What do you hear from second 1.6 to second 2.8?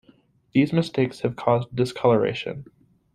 discolouration.